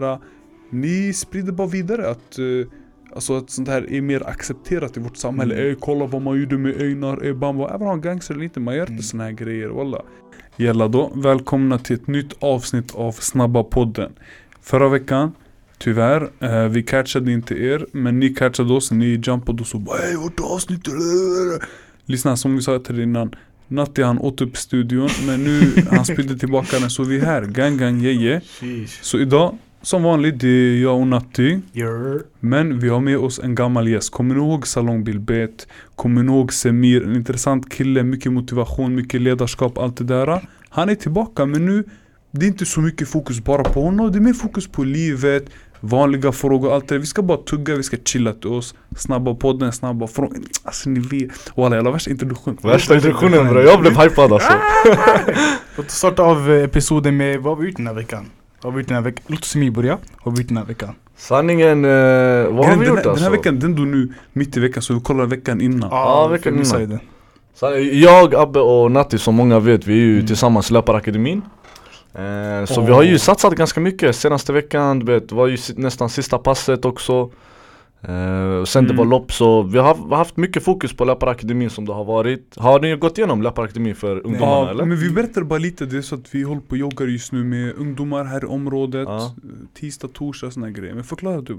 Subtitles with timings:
[0.00, 0.18] här,
[0.70, 2.44] ni sprider bara vidare att eh,
[3.14, 5.54] Alltså att sånt här är mer accepterat i vårt samhälle.
[5.54, 5.66] Mm.
[5.66, 7.68] Ey kolla vad man gjorde med Einar, ey bamba.
[7.68, 9.02] Även om han gangster eller inte, man gör inte Mm.
[9.02, 10.02] såna här grejer walla.
[10.56, 14.12] Jalla då, välkomna till ett nytt avsnitt av Snabba podden.
[14.62, 15.32] Förra veckan,
[15.78, 19.98] tyvärr, eh, vi catchade inte er, men ni catchade oss, ni jumpade och så bara
[19.98, 20.94] ey vart är avsnittet?
[22.06, 23.34] Lyssna som vi sa till er innan.
[23.68, 27.42] Natti han åt upp studion, men nu han spydde tillbaka den så vi är här,
[27.44, 28.40] gang gang jeje.
[28.40, 29.02] Sheesh.
[29.02, 31.60] Så idag, som vanligt, det är jag och Natti.
[31.72, 32.22] You're...
[32.40, 34.10] Men vi har med oss en gammal gäst.
[34.10, 35.66] Kommer ni ihåg Salong Bilbet?
[35.96, 37.04] Kommer ni ihåg Semir?
[37.04, 40.48] En intressant kille, mycket motivation, mycket ledarskap, allt det där.
[40.68, 41.84] Han är tillbaka men nu
[42.30, 44.12] det är inte så mycket fokus bara på honom.
[44.12, 45.44] Det är mer fokus på livet,
[45.80, 47.00] vanliga frågor, allt det där.
[47.00, 48.74] Vi ska bara tugga, vi ska chilla till oss.
[48.96, 50.38] Snabba podden, snabba frågor.
[50.64, 51.52] Alltså ni vet.
[51.56, 52.58] Walla jävla värsta introduktion.
[52.62, 54.52] Värsta introduktionen bre, jag blev hypad alltså
[55.76, 58.26] Låt oss starta av episoden med vad har vi gjort den här veckan?
[58.62, 59.24] Vad har vi gjort den här veckan?
[59.26, 59.98] Låt oss mig börja.
[60.24, 60.94] Vad har vi gjort den här veckan?
[61.16, 61.94] Sanningen, eh, vad
[62.64, 63.24] har Den, vi den, gjort här- den alltså?
[63.24, 65.88] här veckan, den du nu mitt i veckan så vi kollar veckan innan.
[65.92, 66.98] Ja, veckan för missade innan.
[68.00, 70.26] Jag, Abbe och Natti som många vet, vi är ju Mm.
[70.26, 71.42] tillsammans i Löparakademin
[72.14, 72.86] eh, Så Åh.
[72.86, 76.38] vi har ju satsat ganska mycket senaste veckan, du vet, det var ju nästan sista
[76.38, 77.30] passet också
[78.60, 78.96] och Sen det Mm.
[78.96, 82.80] var lopp så vi har, haft mycket fokus på Löparakademin som det har varit Har
[82.80, 84.84] ni gått igenom Löparakademin för ungdomarna Ja, eller?
[84.84, 87.32] men vi berättar bara lite, det är så att vi håller på och joggar just
[87.32, 89.34] nu med ungdomar här i området Ja.
[89.74, 90.94] Tisdag, torsdag, såna här grejer.
[90.94, 91.58] Men förklara du.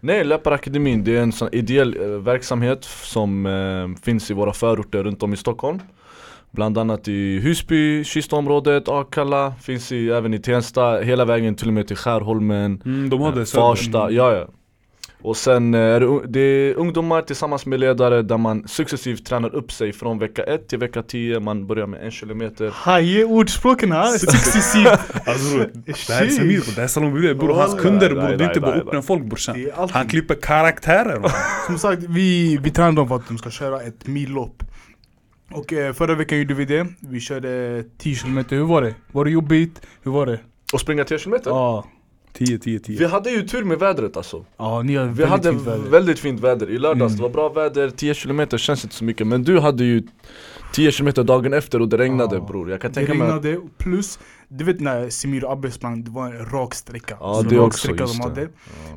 [0.00, 5.02] Nej, Löparakademin det är en sån ideell eh, verksamhet som eh, finns i våra förorter
[5.04, 5.78] runt om i Stockholm
[6.50, 11.74] Bland annat i Husby, Kistaområdet, Akalla, finns i, även i Tensta, hela vägen till och
[11.74, 13.46] med till Skärholmen, Mm, de hade eh.
[13.46, 14.16] Farsta, Mm.
[14.16, 14.46] ja ja
[15.22, 19.54] Och sen eh, är det, det är ungdomar tillsammans med ledare där man successivt tränar
[19.54, 23.92] upp sig från vecka 1 till vecka 10 Man börjar med en kilometer Haje ordspråken
[23.92, 24.86] här, successivt.
[25.26, 27.54] Alltså bror, det här är Samir bror, det här är Bilbet bror.
[27.54, 29.66] Hans kunder bror, det är inte bara orten folk brorsan.
[29.90, 31.32] Han klipper karaktärer.
[31.66, 34.62] Som sagt, vi, vi tränar dem för att de ska köra ett millopp.
[35.52, 36.86] Och eh, förra veckan gjorde vi det.
[37.00, 38.44] Vi körde 10 km.
[38.48, 38.94] Hur var det?
[39.12, 39.80] Var det jobbigt?
[40.02, 40.38] Hur var det?
[40.72, 41.84] och springa 10 kilometer Ja,
[42.32, 42.98] 10, 10, 10.
[42.98, 45.90] Vi hade ju tur med vädret alltså ja ni har Vi väldigt hade fint väder.
[45.90, 47.16] väldigt fint väder, i lördags Mm.
[47.16, 50.02] det var bra väder, 10 km känns inte så mycket Men du hade ju
[50.72, 52.40] 10 km dagen efter och det regnade Ja.
[52.42, 54.18] bror Jag kan Det tänka mig att- regnade, plus
[54.58, 57.16] du vet när Semir och Abbe sprang, det var en rak sträcka.
[57.20, 58.40] Ja Så det rak också, sträcka de det hade.
[58.42, 58.48] Ja.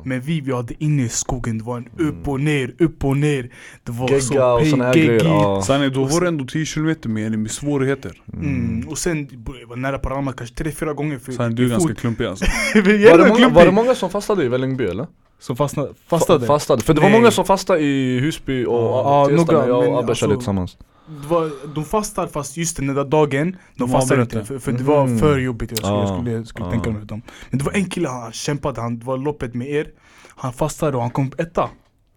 [0.04, 2.08] Men vi, vi hade inne i skogen, det var en Mm.
[2.08, 3.50] upp och ner, upp och ner.
[3.84, 5.22] Det var Gegga så och såna här geggigt.
[5.22, 5.62] grejer, ja.
[5.62, 8.12] Sanning, då var det ändå 10 km med, med svårigheter.
[8.32, 8.88] Mm.
[8.88, 9.28] Och sen,
[9.60, 11.18] jag var nära på Rama kanske tre, fyra gånger.
[11.18, 12.44] För Sanning, du är ganska klumpig alltså.
[12.74, 15.06] Var, det många, var det många som fastade i Vällingby eller?
[15.38, 16.44] Som fastnade, fastade?
[16.44, 17.18] Fa- fastade, för det var Nej.
[17.20, 20.32] många som fastade i Husby och Ja, ja, Tensta några, när jag och Abbe körde
[20.34, 20.76] alltså- tillsammans
[21.08, 24.44] var, de fastade fast just den där dagen, de avbröt inte.
[24.44, 25.18] för, för det var Mhm.
[25.18, 26.70] för jobbigt jag skulle, jag Ja, skulle, jag skulle ja.
[26.70, 27.22] tänka mig dem.
[27.50, 29.86] Men det var en kille, han kämpade, han, det var loppet med er.
[30.28, 31.68] Han fastade och han kom etta.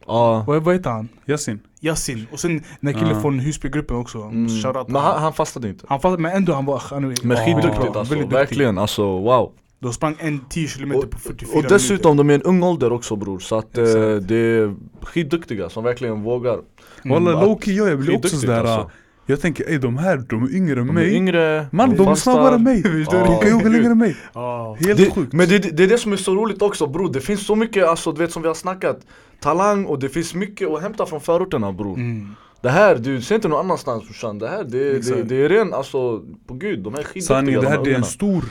[0.08, 1.10] Ja, Vad, vad heter han?
[1.28, 1.60] Yasin.
[1.82, 3.22] Yasin, och sen den killen Ja.
[3.22, 4.18] från Husbygruppen också.
[4.22, 4.48] Mm.
[4.88, 5.86] Men han, han fastade inte.
[5.90, 9.52] Han fastade, men ändå han var, han, Men skitduktigt väldigt alltså, verkligen alltså wow
[9.82, 12.92] De sprang en 10 km Och, på 44 och dessutom de är en ung ålder
[12.92, 13.84] också bror, så att eh,
[14.22, 16.52] det är skitduktiga som verkligen vågar
[17.04, 17.50] minuter Walla Mm.
[17.50, 18.60] lowkey jag, jag blir också sådär.
[18.64, 18.92] alltså.
[19.26, 21.14] Jag tänker ey de här, de är yngre än De är mig.
[21.16, 22.82] yngre, Man de är snabbare än mig.
[22.82, 24.16] De kan jogga längre än mig.
[24.80, 25.34] Helt det, sjukt.
[25.34, 27.88] Men det, det är det som är så roligt också bror, det finns så mycket
[27.88, 29.00] alltså du vet som vi har snackat
[29.40, 32.36] Talang och det finns mycket att hämta från förorterna bror Mm.
[32.62, 35.74] Det här, du ser inte någon annanstans brorsan, det här det, det, det är ren
[35.74, 38.44] alltså, på gud de är skitduktiga Sanningen, det de här här det är en stor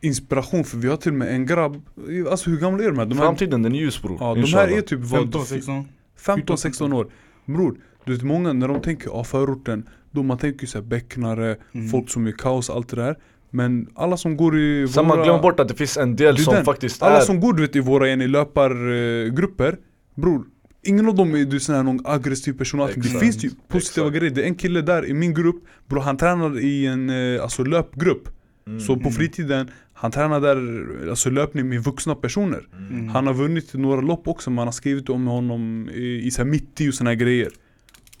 [0.00, 1.82] inspiration för vi har till och med en grabb,
[2.30, 3.06] alltså hur gamla är de här?
[3.06, 5.84] De här, Framtiden den är ljus bror, ja, de här är typ vad, 15, 16
[6.26, 7.10] 15-16 år.
[7.46, 11.88] Bror, du vet många när de tänker ah, förorten, då man tänker såhär becknare, Mm.
[11.88, 13.16] folk som är kaos, allt det där.
[13.50, 15.24] Men alla som går i Sen man våra...
[15.24, 16.64] glömmer bort att det finns en del som den.
[16.64, 19.76] faktiskt Alla är som går du vet i våra igen, i löpargrupper,
[20.14, 20.44] bror
[20.82, 23.02] Ingen av dem är du sån här någon aggressiv person allting.
[23.02, 23.20] Det Exakt.
[23.24, 24.18] finns ju positiva Exakt.
[24.20, 25.56] grejer, det är en kille där i min grupp
[25.88, 28.28] Bror han tränar i en eh, alltså löpgrupp
[28.66, 28.80] Mm.
[28.80, 33.08] Så på fritiden, han tränar där alltså löpning med vuxna personer Mm.
[33.08, 36.50] Han har vunnit några lopp också, man har skrivit om honom i, i så här
[36.50, 37.48] mitt i och såna här grejer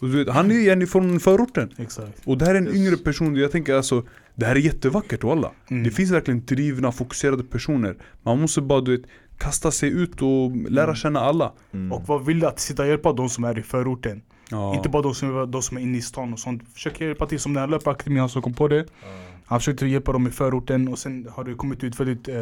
[0.00, 2.76] och du vet, Han är ju från förorten Exakt Och det här är en Yes.
[2.76, 4.04] yngre person, jag tänker alltså
[4.34, 5.82] Det här är jättevackert walla Mm.
[5.84, 9.06] Det finns verkligen drivna, fokuserade personer Man måste bara du vet,
[9.38, 10.96] kasta sig ut och lära Mm.
[10.96, 11.92] känna alla Mm.
[11.92, 14.74] Och vad vill att sitta och hjälpa de som är i förorten ja.
[14.76, 17.26] Inte bara de som, är, de som är inne i stan och sånt Försök hjälpa
[17.26, 18.84] till som den här löparakademin som kom på det
[19.50, 22.36] Han försökte hjälpa dem i förorten och sen har det kommit ut väldigt eh,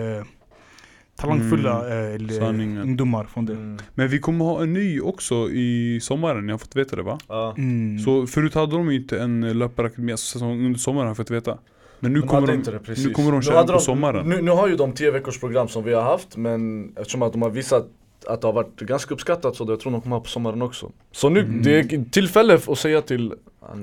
[1.17, 2.83] talangfulla eh, eller, sanningen.
[2.83, 3.79] ungdomar från det Mm.
[3.95, 7.19] Men vi kommer ha en ny också i sommaren, jag har fått veta det va?
[7.29, 7.55] Ja.
[7.59, 7.99] mm.
[7.99, 11.59] Så förut hade de inte en löparakademi, alltså säsong under sommaren har jag fått veta
[12.01, 14.29] Men nu De kommer de, inte det, nu kommer de köra på sommaren.
[14.29, 17.33] Nu, nu har ju de 10 veckors program som vi har haft men eftersom att
[17.33, 17.89] de har visat
[18.27, 20.93] att det har varit ganska uppskattat så jag tror de kommer ha på sommaren också.
[21.13, 21.63] Så nu, Mm.
[21.63, 23.35] det är tillfälle att säga till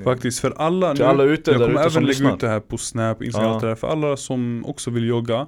[0.03, 2.59] Faktiskt, för alla Till nu, alla ute jag där kommer även lägga ut det här
[2.59, 3.59] på Snap, Instagram, Ja.
[3.67, 3.75] där.
[3.75, 5.47] För alla som också vill jogga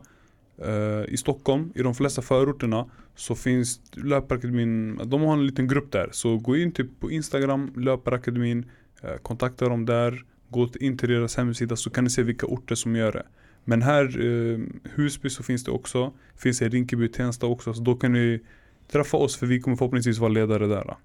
[0.66, 2.86] eh, i Stockholm, i de flesta förorterna
[3.16, 6.10] så finns Löparakademin, de har en liten grupp där.
[6.12, 8.66] Så gå in typ på Instagram, Löparakademin,
[9.02, 12.76] eh, kontakta dem där, gå in till deras hemsida så kan ni se vilka orter
[12.76, 13.24] som gör det.
[13.66, 14.60] Men här, eh,
[14.96, 18.40] Husby så finns det också, finns det i Rinkeby, Tensta också, så då kan ni
[18.88, 20.96] träffa oss för vi kommer förhoppningsvis vara ledare där.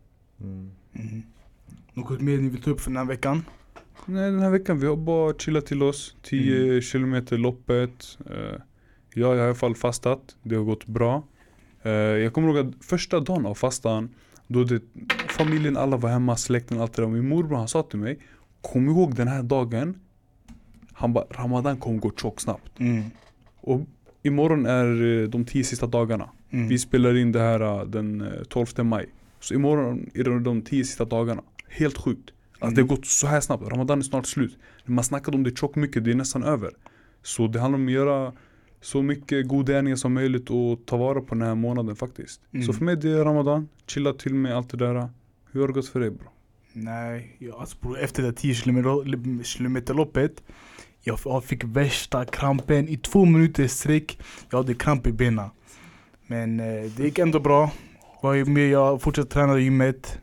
[0.40, 0.70] Mm.
[0.93, 1.23] Mhm.
[1.94, 3.44] Något mer ni vill ta upp för den här veckan?
[4.06, 6.81] Nej den här veckan vi har bara chillat till oss 10 Mm.
[6.81, 8.61] kilometer loppet eh,
[9.14, 11.23] Jag har i alla fall fastat, det har gått bra
[11.82, 14.14] eh, Jag kommer ihåg att första dagen av fastan
[14.46, 14.82] Då det,
[15.28, 18.19] familjen, alla var hemma, släkten, allt det där Min morbror han sa till mig
[18.61, 19.94] Kom ihåg den här dagen
[20.93, 23.05] Han bara, Ramadan kommer gå tjock snabbt Mm.
[23.61, 23.81] Och
[24.23, 26.69] imorgon är eh, de 10 sista dagarna Mm.
[26.69, 29.08] Vi spelar in det här eh, den eh, 12 maj
[29.40, 32.75] Så imorgon är det de 10 sista dagarna Helt sjukt Alltså Mm.
[32.75, 35.76] det har gått så här snabbt, Ramadan är snart slut Man snackade om det tjockt
[35.76, 36.70] mycket, det är nästan över
[37.22, 38.32] Så det handlar om att göra
[38.81, 42.66] så mycket goda gärningar som möjligt och ta vara på den här månaden faktiskt Mm.
[42.66, 45.08] Så för mig det är Ramadan, chilla till med allt det där
[45.52, 46.26] Hur har det gått för dig bro?
[46.72, 50.43] Nej, jag, alltså bror, efter det 10 kilometer, kilometerloppet
[51.04, 54.19] jag, jag fick värsta krampen i två minuter sträck.
[54.50, 55.49] Jag hade kramp i benen.
[56.32, 57.70] Men eh, det gick ändå bra.
[58.23, 60.19] Var ju med, jag fortsatte träna i gymmet.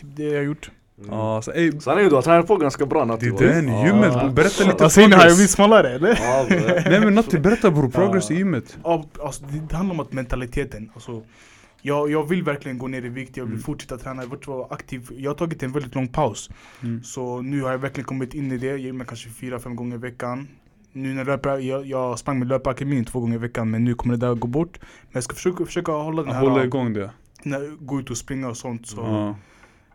[0.00, 0.70] Typ det jag gjort.
[0.98, 1.10] Mm.
[1.12, 3.38] Ja, alltså, ey, Sanningen du har tränat på ganska bra det Natti är va?
[3.38, 5.14] den, gymmet berätta lite Vad säger ni?
[5.14, 6.90] Har jag blivit progress smalare eller?
[6.90, 8.38] Nej men Natti, berätta bror, progress i Ja.
[8.38, 10.90] gymmet Ja, alltså, det, det handlar om att mentaliteten.
[10.94, 11.22] Alltså,
[11.82, 13.62] jag, jag vill verkligen gå ner i vikt, jag vill Mm.
[13.62, 15.08] fortsätta träna, jag vill vara aktiv.
[15.16, 16.50] Jag har tagit en väldigt lång paus.
[16.82, 17.02] mm.
[17.02, 19.96] Så nu har jag verkligen kommit in i det, jag gymmar kanske fyra, fem gånger
[19.96, 20.48] i veckan.
[20.92, 23.94] Nu när jag löper, jag, jag sprang med löparakademin två gånger i veckan men nu
[23.94, 24.78] kommer det där gå bort.
[24.80, 27.10] Men jag ska försöka, försöka hålla den här, Hålla igång det
[27.42, 28.86] när, gå ut och springa och sånt.
[28.86, 29.36] Så ja.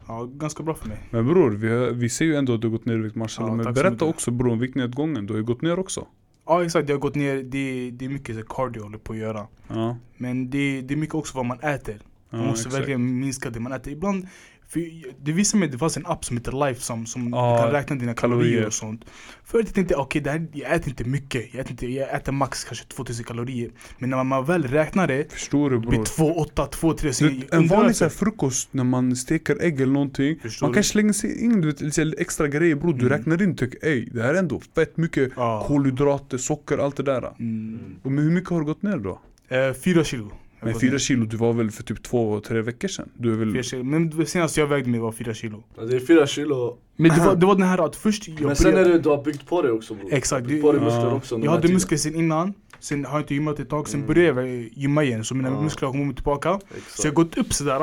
[0.08, 0.30] ja.
[0.32, 0.98] ganska bra för mig.
[1.10, 3.58] Men bror, vi, vi ser ju ändå att du har gått ner i vikt mashallah
[3.58, 6.08] Ja, Men berätta också bror om viktnedgången, du har ju gått ner också
[6.46, 9.14] Ja exakt, jag har gått ner, det, det är mycket så cardio jag håller på
[9.14, 9.48] att göra.
[9.68, 12.02] Ja, Men det, det är mycket också vad man äter.
[12.30, 12.76] Man måste exakt.
[12.76, 13.94] verkligen minska det man äter.
[13.94, 14.28] Ibland,
[14.68, 14.80] för
[15.26, 17.72] det visade mig att det fanns en app som heter Lifesum som Ja, du kan
[17.72, 18.68] räkna dina kalorier, kalorier.
[18.68, 19.06] och sånt.
[19.44, 21.54] Förut tänkte jag okej, här- jag äter inte mycket.
[21.54, 23.72] Jag äter, inte, jag äter max kanske 2000 kalorier.
[24.00, 26.06] Men när man väl räknar det, Förstår du det blir bror?
[26.06, 27.14] 2, 8, 2, 3.
[27.14, 30.76] Så Du, en vanlig så frukost när man steker ägg eller någonting Förstår Man du?
[30.76, 33.18] kan slänga sig in du vet, lite extra grejer bror, du Mm.
[33.18, 35.64] räknar in typ ey det här är ändå fett mycket Ja.
[35.68, 37.80] kolhydrater, socker, allt det där Mm.
[38.04, 39.20] Men hur mycket har du gått ner då?
[39.50, 40.32] Eh, fyra kilo.
[40.66, 40.98] Men gått fyra ner.
[41.00, 43.10] kilo, du var väl för typ två, tre veckor sedan?
[43.18, 43.52] Du är väl...
[43.54, 43.84] Fyra kilo.
[43.84, 45.64] Men det senaste jag vägde mig var fyra kilo.
[45.90, 48.56] Det är fyra kilo Men det var, det var den här att först jag Men
[48.56, 51.06] sen är det du har byggt på det också bror Exakt, Du på dig muskler
[51.06, 51.14] Ja.
[51.14, 54.08] också Jag hade muskler sen innan, sen har jag inte gymmat ett tag, sen Mm.
[54.14, 55.62] började jag gymma igen så mina Ja.
[55.62, 56.60] muskler har kommit tillbaka.
[56.78, 56.92] Exakt.
[57.02, 57.82] Så jag har gått upp sådär,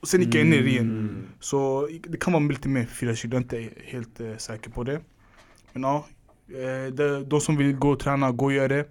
[0.00, 0.84] och sen gick jag ner igen.
[0.90, 1.16] Mm.
[1.40, 4.84] Så det kan vara lite mer 4 kilo, jag är inte helt eh, säker på
[4.84, 5.00] det.
[5.72, 6.06] Men ja,
[6.48, 8.84] eh, de som vill gå och träna, gå och göra det.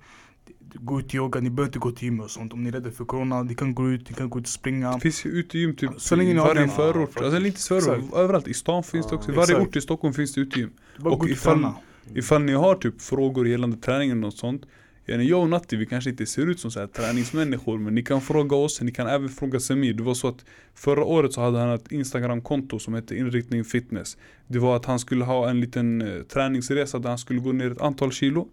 [0.74, 2.54] Gå ut och jogga, ni behöver inte gå till gym och sånt.
[2.54, 4.50] Om ni är rädda för corona, ni kan gå ut, ni kan gå ut och
[4.50, 4.92] springa.
[4.94, 8.14] Det finns ju utegym typ Så länge ni har varje förort, Ja, alltså inte förort,
[8.16, 8.48] överallt.
[8.48, 9.68] I stan finns det också, i varje exakt.
[9.70, 10.70] ort i Stockholm finns det utegym
[11.04, 11.76] och ifall- träna.
[12.16, 14.66] Ifall ni har typ frågor gällande träningen och sånt
[15.06, 18.22] Jag och Natti vi kanske inte ser ut som så här träningsmänniskor men ni kan
[18.22, 20.46] fråga oss, ni kan även fråga Semir Det var så att
[20.76, 25.00] förra året så hade han ett instagramkonto som hette inriktning fitness Det var att han
[25.00, 28.48] skulle ha en liten eh, träningsresa där han skulle gå ner ett antal kilo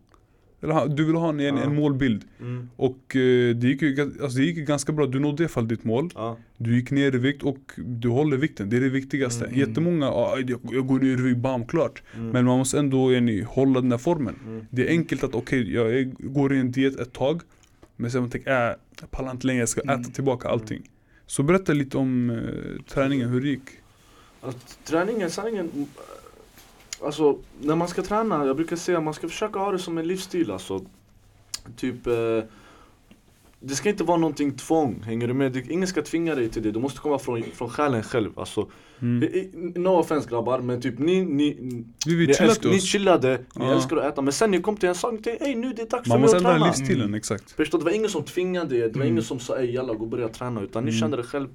[0.65, 1.63] Eller du vill ha en, en, Ja.
[1.63, 2.69] en målbild Mm.
[2.77, 5.69] och eh, det, gick ju, alltså, det gick ganska bra, du nådde i alla fall
[5.69, 6.37] ditt mål Ja.
[6.57, 9.59] Du gick ner i vikt och du håller vikten, det är det viktigaste Mm.
[9.59, 12.29] Jättemånga, ah, jag, jag går ner i vikt, bam klart Mm.
[12.31, 14.67] Men man måste ändå yani, hålla den där formen Mm.
[14.71, 17.41] Det är enkelt att okej, jag är- går i en diet ett tag
[17.97, 20.01] Men sen man tänker, äh, jag pallar inte längre, jag ska Mm.
[20.01, 20.91] äta tillbaka allting
[21.27, 23.69] Så berätta lite om eh, träningen, hur det gick
[24.41, 25.87] Att träningen, sanningen, mm,
[27.05, 30.07] alltså när man ska träna, jag brukar säga man ska försöka ha det som en
[30.09, 30.85] livsstil alltså.
[31.77, 32.15] Typ, eh,
[33.61, 35.53] det ska inte vara någonting tvång, hänger du med?
[35.53, 38.69] Det, ingen ska tvinga dig till det, du måste komma från, från själen själv alltså.
[39.01, 39.23] mm.
[39.23, 41.57] I- i- No offense grabbar, men typ ni, ni,
[42.07, 43.73] Vi vill ni, älsk, ni chillade, ni Ja.
[43.73, 45.83] älskar att äta, men sen ni kom till en sak, ni tänkte, ey nu det
[45.83, 46.67] är dags Man för mig måste att ändra träna.
[46.67, 47.15] livsstilen, Mm.
[47.15, 49.09] exakt Förstår, det var ingen som tvingade er, det var Mm.
[49.09, 51.01] ingen som sa ey jalla gå och börja träna utan ni Mm.
[51.01, 51.49] kände det själv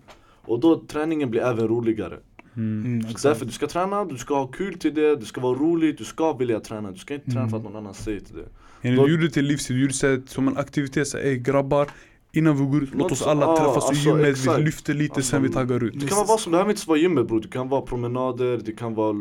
[0.45, 2.17] Och då träningen blir även roligare
[2.55, 2.85] mm.
[3.01, 5.53] Mm, så därför du ska träna, du ska ha kul till det, det ska vara
[5.59, 7.49] roligt, du ska vilja träna Du ska inte träna Mm.
[7.49, 8.47] för att någon annan säger till det
[8.81, 11.37] Yani, Då- Du gjorde det till livsstil, du gjorde det som en aktivitet, så, ey
[11.37, 11.87] grabbar
[12.31, 14.59] Innan vi går ut, låt oss alla ja, träffas i alltså, gymmet, exakt.
[14.59, 16.71] vi lyfter lite, Alltså, sen vi taggar ut Det kan vara vad som, det behöver
[16.71, 19.17] inte vara gymmet bror, det kan vara promenader, det kan vara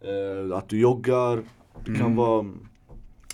[0.00, 1.36] eh, att du joggar
[1.84, 2.16] Det kan Mm.
[2.16, 2.46] vara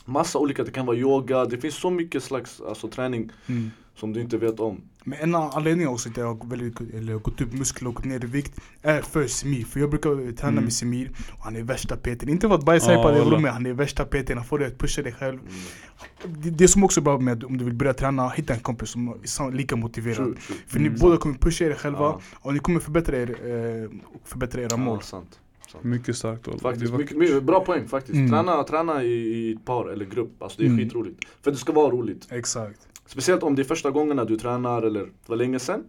[0.04, 3.70] Massa olika, det kan vara yoga, det finns så mycket slags alltså, träning Mm.
[4.00, 4.80] Som du inte vet om.
[5.04, 8.04] Men en anledning också till att jag har väldigt, eller gått upp muskler och gått
[8.04, 9.64] ner i vikt är för Semir.
[9.64, 10.64] För jag brukar träna Mm.
[10.64, 12.28] med Semir och han är värsta PTn.
[12.28, 14.36] Inte för att bajsa Ja, på det rummet, han är värsta PTn.
[14.36, 15.38] Han får dig att pusha dig själv.
[16.26, 18.90] Det, det som också är bra med om du vill börja träna, hitta en kompis
[18.90, 20.16] som är lika motiverad.
[20.16, 20.56] True, true.
[20.66, 20.98] För ni Mm.
[21.00, 22.20] båda kommer pusha er själva Ja.
[22.34, 23.90] och ni kommer förbättra er, eh,
[24.24, 24.98] förbättra era mål.
[25.00, 25.40] Ja, sant.
[25.72, 25.84] sant.
[25.84, 26.60] Mycket starkt wallah.
[26.62, 28.14] Faktiskt, mycket, mycket, bra poäng faktiskt.
[28.16, 28.30] Mm.
[28.30, 30.78] Träna, träna i, i ett par eller grupp, alltså det är Mm.
[30.84, 31.24] skitroligt.
[31.42, 32.26] För det ska vara roligt.
[32.30, 32.87] Exakt.
[33.08, 35.84] Speciellt om det är första gångerna du tränar eller var länge sedan.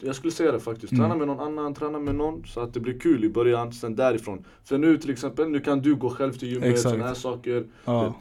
[0.00, 1.18] Jag skulle säga det faktiskt, träna Mm.
[1.18, 4.44] med någon annan, träna med någon så att det blir kul i början, sen därifrån.
[4.64, 7.64] För nu till exempel, nu kan du gå själv till gymmet, sådana här saker.
[7.84, 8.14] Ja.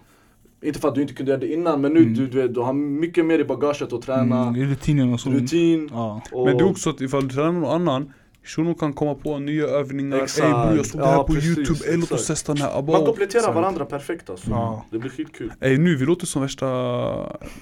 [0.61, 2.13] Inte för att du inte kunde göra det innan men nu Mm.
[2.13, 5.29] du, du, vet, du har mycket mer i bagaget att träna, Mm, rutinen och så.
[5.29, 5.89] rutin.
[5.93, 6.21] Ja.
[6.31, 8.13] Och, Men det är också att ifall du tränar med någon annan
[8.49, 10.67] Shunon kan komma på nya övningar, ey Exakt.
[10.67, 12.77] bror jag såg det Ja, här på precis, youtube, ey låt oss testa den här
[12.79, 13.55] abo man kompletterar Exakt.
[13.55, 14.49] varandra perfekt alltså.
[14.49, 14.85] Ja.
[14.91, 15.53] Det blir skitkul.
[15.61, 16.65] Ey nu, vi låter som värsta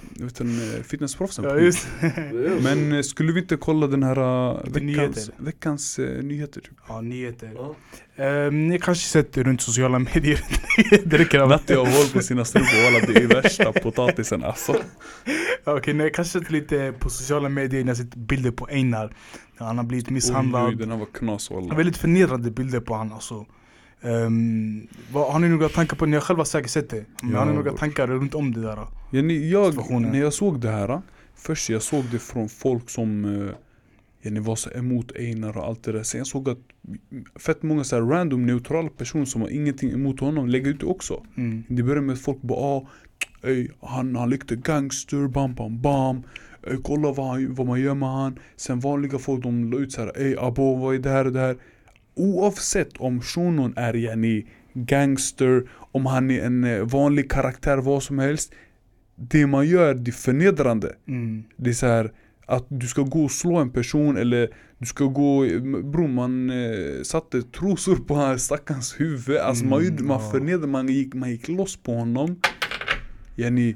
[0.09, 0.47] vet, eh,
[0.83, 1.87] fitnessproffsen Ja, just.
[2.61, 5.23] Men eh, skulle vi inte kolla den här uh, veckans, nyheter.
[5.37, 6.73] veckans eh, nyheter typ?
[6.87, 7.51] Ja, nyheter.
[7.55, 7.75] Ja.
[8.19, 10.39] Um, ni kanske sett runt sociala medier.
[11.47, 14.75] Natti har hål på sina strumpor walla det är värsta potatisen alltså
[15.63, 19.13] Okej, nej, jag kanske sett lite på sociala medier när jag sett bilder på Einar.
[19.57, 20.81] Han har blivit misshandlad.
[20.81, 23.45] oj, var knas Väldigt förnedrande bilder på han alltså.
[24.01, 27.05] Um, vad, har ni några tankar på, ni har själva säkert sett det.
[27.21, 28.77] Men Ja, har ni några tankar runt om det där?
[29.11, 30.01] ja, ni, jag.
[30.01, 31.01] När jag såg det här
[31.35, 33.51] Först jag såg det från folk som uh,
[34.21, 36.57] ja, ni var så emot Einar och allt det där Sen jag såg att
[37.35, 41.23] fett många så random neutrala personer som har ingenting emot honom lägger ut det också
[41.35, 41.63] Mm.
[41.67, 42.87] Det började med att folk bara ah,
[43.43, 46.23] ey, han, han lekte gangster, bam bam bam
[46.71, 48.39] ey, Kolla vad, han, vad man gör med han.
[48.55, 51.39] Sen vanliga folk de la ut såhär ey abo vad är det här och det
[51.39, 51.57] här?
[52.15, 58.19] Oavsett om shunon är yani gangster Om han är en eh, vanlig karaktär, vad som
[58.19, 58.53] helst
[59.15, 60.95] Det man gör det är förnedrande.
[61.07, 61.43] Mm.
[61.55, 62.11] Det är så här
[62.45, 65.45] att du ska gå och slå en person eller du ska gå,
[65.83, 69.37] bror man eh, satte trosor på hans stackarns huvud.
[69.37, 70.31] Alltså man, Mm, man ja.
[70.31, 72.39] förnedrade, man gick, man gick loss på honom.
[73.35, 73.75] Yani,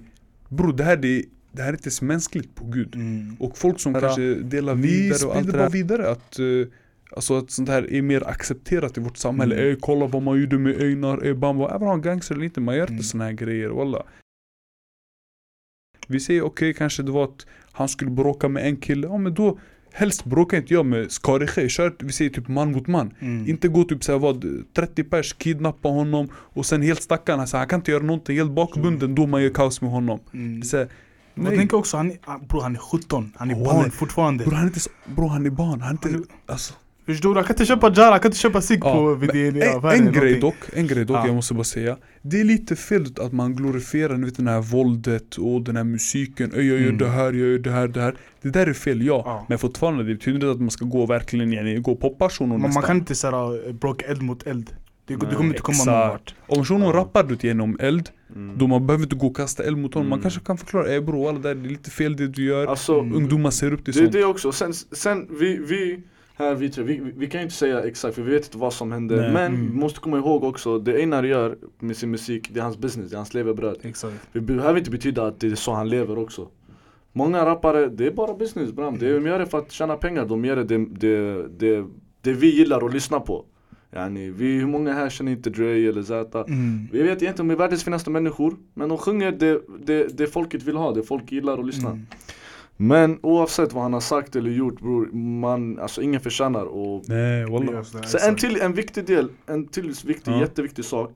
[0.49, 3.35] bror det här, det, det här är inte ens mänskligt på gud Mm.
[3.39, 6.39] Och folk som Här, kanske delar vi vidare och allt det bara bara vidare att
[6.39, 6.45] eh,
[7.15, 9.67] Alltså att sånt här är mer accepterat i vårt samhälle Mm.
[9.67, 12.59] Ey kolla vad man gjorde med Einar, ey bamba Även om han gangster eller inte,
[12.61, 13.03] man gör inte Mm.
[13.03, 14.03] såna här grejer walla
[16.07, 19.33] Vi säger okej kanske det var att han skulle bråka med en kille, ja men
[19.33, 19.59] då
[19.93, 23.47] Helst bråkar inte jag med Skariche, kör vi säger typ man mot man Mm.
[23.49, 27.67] Inte gå typ såhär vad, 30 pers, kidnappa honom och sen helt stackarn, alltså, han
[27.67, 30.59] kan inte göra någonting, helt bakbunden då man gör kaos med honom Mm.
[30.59, 30.87] Det är
[31.35, 31.57] här, Jag nej.
[31.57, 34.43] tänker också, han är, ah, bro, han är 17, han är Oh, barn fortfarande.
[34.43, 36.73] Bror han är inte så, bro han är barn, han är inte, alltså
[37.05, 37.35] Förstår du?
[37.35, 39.47] Han kan inte köpa Jara, han kan inte köpa cigg Ja, på det,
[39.95, 41.25] en, grej dock, en grej dock Ja.
[41.25, 44.61] jag måste bara säga Det är lite fel att man glorifierar ni vet, den här
[44.61, 46.97] våldet och den här musiken jag gör Mm.
[46.97, 49.45] det här, jag gör det här, det här Det där är fel, ja, Ja.
[49.49, 52.49] Men fortfarande, det betyder inte att man ska gå verkligen igen, gå och poppa shunon
[52.49, 54.69] Man, man nästan kan inte såhär bråka eld mot eld.
[55.05, 55.87] Det, det Nej, kommer inte komma exakt.
[55.87, 56.35] någon vart.
[56.47, 56.93] Om shunon Ja.
[56.93, 58.57] rappar du genom eld Mm.
[58.57, 60.21] Då man behöver inte gå och kasta eld mot honom, man Mm.
[60.23, 62.99] kanske kan förklara Ey bror, alla där, det är lite fel det du gör Alltså,
[62.99, 63.15] Mm.
[63.15, 64.51] Ungdomar ser upp till det är sånt det också.
[64.51, 66.03] Sen, sen vi, vi
[66.35, 68.73] här vi tre, vi, vi, kan ju inte säga exakt för vi vet inte vad
[68.73, 69.15] som hände.
[69.15, 69.33] Nej.
[69.33, 69.67] Men Mm.
[69.71, 73.09] vi måste komma ihåg också, det Einar gör med sin musik, det är hans business,
[73.09, 73.77] det är hans levebröd.
[73.81, 74.15] Exakt.
[74.33, 76.47] Det behöver inte betyda att det är så han lever också.
[77.13, 78.95] Många rappare, det är bara business bram.
[78.95, 81.85] Är, de gör det för att tjäna pengar, de gör det, det, det, det,
[82.21, 83.45] det vi gillar att lyssna på.
[83.93, 86.43] Yani, vi, hur många här känner inte Dre eller Zäta?
[86.43, 86.87] Mm.
[86.91, 90.63] Vi vet egentligen de är världens finaste människor Men de sjunger det, det, det folket
[90.63, 92.05] vill ha, det folk gillar att lyssna Mm.
[92.77, 97.45] Men oavsett vad han har sagt eller gjort bror, man, alltså ingen förtjänar och Nej
[97.45, 100.39] wallah Så en till, en viktig del, en till viktig, Ja.
[100.39, 101.11] jätteviktig sak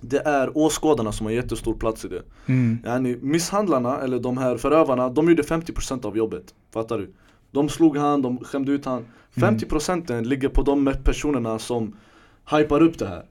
[0.00, 2.78] Det är åskådarna som har jättestor plats i det Mm.
[2.84, 7.12] yani, Misshandlarna, eller de här förövarna, de gjorde 50% av jobbet Fattar du?
[7.52, 9.04] De slog han, de skämde ut han
[9.34, 11.96] 50% ligger på de personerna som
[12.50, 13.22] hypar upp det här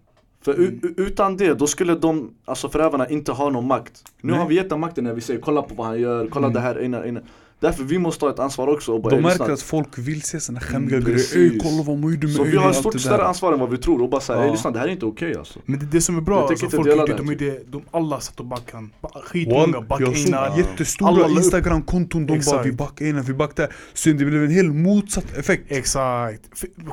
[0.42, 4.42] För u- utan det, då skulle de, alltså förövarna inte ha någon makt Nu Nej.
[4.42, 6.54] har vi gett dem makten när vi säger kolla på vad han gör, kolla Mm.
[6.54, 7.20] det här, ena, ena.
[7.62, 10.40] Därför vi måste ha ett ansvar också och bara, De märker att folk vill se
[10.40, 11.38] såna skämmiga Mm, grejer.
[11.38, 13.78] Ey kolla vad gjorde med Så vi har ett stort större ansvar än vad vi
[13.78, 14.46] tror och bara säga Ja.
[14.46, 15.60] "Ey, lyssna det här är inte okej alltså.
[15.66, 18.46] Men det, det som är bra, alltså, folk gjorde, de, gjorde, de alla satt och
[18.46, 18.88] backade
[19.24, 20.46] Skitmånga, Wall, back jag såg Einar.
[20.46, 23.76] Alla jättestora instagramkonton, de bara vi backar ena, vi backar där.
[23.94, 25.64] Sen det blev en helt motsatt effekt.
[25.72, 26.42] Exakt.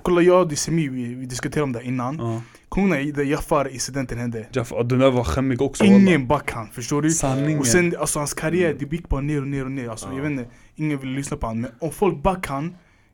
[0.02, 2.40] Kolla jag och Semi, vi, vi diskuterade om det innan.
[2.70, 2.74] Ja.
[2.74, 4.46] Kommer ni ihåg när Jafar-incidenten hände?
[4.52, 5.84] Jaff, ja, den där var skämmig också.
[5.84, 7.10] Ingen back han, förstår du?
[7.10, 9.88] Sanningen Och sen alltså hans karriär, det gick bara ner och ner och ner.
[9.88, 10.14] Alltså, Ja.
[10.16, 10.46] jag vet inte,
[10.76, 11.60] ingen ville lyssna på han.
[11.60, 12.64] Men om folk back han,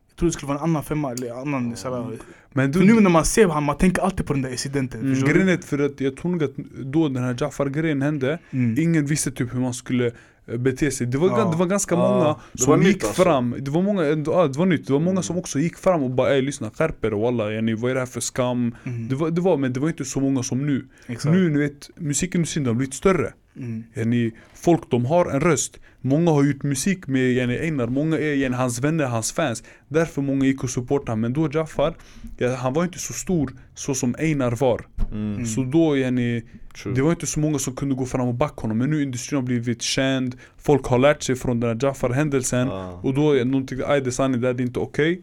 [0.09, 2.19] Jag trodde det skulle vara en annan femma eller annan såhär.
[2.53, 5.01] Men För du, nu när man ser han, man tänker alltid på den där incidenten.
[5.01, 5.27] mm, du?
[5.33, 8.79] grejen är för att jag tror nog att då den här Jafar-grejen hände Mm.
[8.79, 10.13] Ingen visste typ hur man skulle
[10.47, 11.51] bete sig Det var, Ja.
[11.53, 13.23] det var ganska Ja, många som var gick alltså.
[13.23, 14.15] fram Det var många, ja,
[14.49, 15.23] det var nytt Det var många Mm.
[15.23, 18.01] som också gick fram och bara ey lyssna skärp er walla yani, vad är det
[18.01, 18.75] här för skam?
[18.85, 19.09] Mm.
[19.09, 21.35] Det var, det var, men det var inte så många som nu Exakt.
[21.35, 23.85] Nu ni vet, musikindustrin har blivit större Mm.
[23.95, 25.81] yani, Folk de har en röst.
[26.01, 29.63] Många har gjort musik med yani, Einar, många är yani, hans vänner, hans fans.
[29.89, 31.11] Därför många gick och supportade.
[31.11, 31.95] Honom Men då Jafar,
[32.39, 34.87] ja, han var inte så stor så som Einar var.
[35.13, 35.47] Mm.
[35.47, 36.43] Så då yani,
[36.83, 36.95] True.
[36.95, 38.79] det var inte så många som kunde gå fram och backa honom.
[38.79, 40.37] Men nu industrin har blivit känd.
[40.59, 42.69] Folk har lärt sig från den här Jafar-händelsen.
[42.69, 43.01] Ja.
[43.03, 45.23] Och då är någon tyckte aj det är sanning, det är inte okej.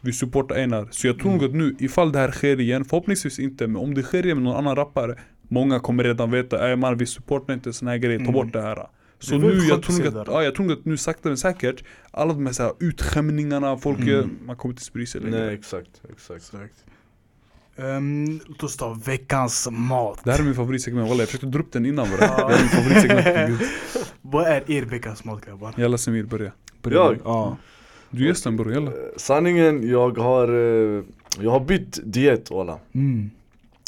[0.00, 0.88] Vi supportar Einar.
[0.90, 3.94] Så jag tror nog att nu, ifall det här sker igen Förhoppningsvis inte, men om
[3.94, 7.72] det sker igen med någon annan rappare Många kommer redan veta, man vi supportar inte
[7.72, 8.32] såna här grejer, ta Mm.
[8.34, 8.86] bort det här
[9.18, 12.46] Så nu, jag tror, att ja, jag tror att nu sakta men säkert Alla de
[12.46, 14.38] här, så här utskämningarna, folk, Mm.
[14.46, 16.36] man kommer inte bry sig längre Nej exakt, exakt.
[16.54, 16.84] Exakt.
[17.76, 20.20] Um, låt oss ta veckans mat.
[20.24, 22.48] Det här är min favoritsegment, walla jag försökte dra upp den innan bara.
[22.48, 23.60] Det är min favoritsegment.
[24.22, 25.74] Vad är er veckans mat grabbar?
[25.76, 26.52] Jalla Samir, börja
[26.82, 27.18] Jag?
[27.24, 27.56] Ja.
[28.10, 31.04] Du är gästen bror, jalla Eh, Sanningen, jag har, eh,
[31.40, 32.78] jag har bytt diet walla.
[32.92, 33.30] Mm.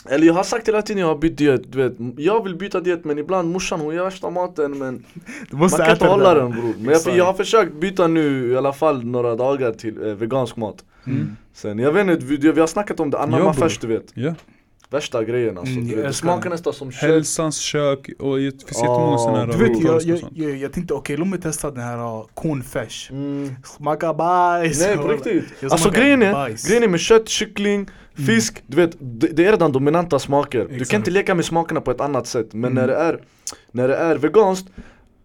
[0.09, 1.97] Eller jag har sagt hela tiden jag har bytt diet, du vet.
[2.17, 5.77] Jag vill byta diet men ibland morsan hon gör värsta maten men Du man måste
[5.77, 6.75] kan äta inte hålla den bror.
[6.79, 10.57] Men jag, jag har försökt byta nu i alla fall några dagar till eh, vegansk
[10.57, 10.85] mat.
[11.07, 11.37] Mm.
[11.53, 14.13] Sen jag vet inte, vi, vi har snackat om det, anamma färs du vet.
[14.15, 14.35] Ja,
[14.91, 15.73] Värsta grejen alltså.
[15.75, 16.03] Mm, du.
[16.03, 17.11] Det smakar nästan som kött.
[17.11, 20.57] Hälsans kök och det finns Ja, jättemånga sådana här du Du vet, jag, jag, jag,
[20.57, 23.11] jag tänkte okej, låt mig testa den här uh, cornfärs.
[23.11, 23.55] Mm.
[23.65, 24.81] Smakar bajs.
[24.81, 25.45] Nej på riktigt.
[25.73, 26.69] Alltså grejen är, bajs.
[26.69, 27.89] grejen är med kött, kyckling,
[28.27, 30.59] fisk, du vet det, det är redan dominanta smaker.
[30.59, 30.91] Du Exakt.
[30.91, 32.53] kan inte leka med smakerna på ett annat sätt.
[32.53, 32.75] Men Mm.
[32.75, 33.21] när det är,
[33.73, 34.69] när det är veganskt,